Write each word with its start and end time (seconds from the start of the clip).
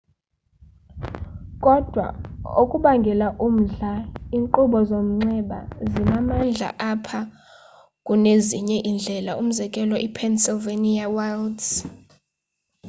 kodwa 1.63 2.07
okubangela 2.61 3.27
umdla 3.45 3.93
iinkqubo 4.05 4.79
zomnxxeba 4.89 5.59
zinamandla 5.91 6.69
apha 6.91 7.19
kunezinye 8.05 8.77
iindlela 8.89 9.31
umzekelo 9.41 9.95
i-pennsylvania 10.07 11.05
wilds 11.15 11.67